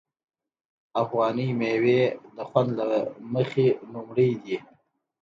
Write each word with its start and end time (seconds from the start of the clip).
افغاني 1.03 1.47
میوې 1.59 2.01
د 2.35 2.37
خوند 2.49 2.69
له 2.79 2.87
مخې 3.33 3.67
لومړی 3.91 4.31
دي. 4.43 4.57